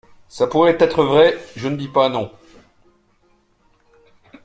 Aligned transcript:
Ça 0.29 0.47
pouvait 0.47 0.75
être 0.79 1.03
vrai, 1.03 1.37
je 1.55 1.67
ne 1.67 1.75
dis 1.75 1.87
pas 1.87 2.09
non. 2.09 2.31